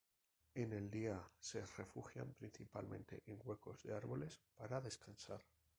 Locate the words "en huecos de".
3.27-3.93